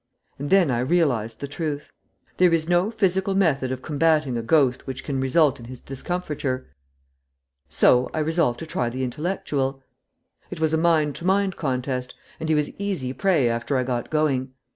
[0.39, 1.91] And then I realized the truth.
[2.37, 6.65] There is no physical method of combating a ghost which can result in his discomfiture,
[7.69, 9.83] so I resolved to try the intellectual.
[10.49, 14.09] It was a mind to mind contest, and he was easy prey after I got
[14.09, 14.55] going.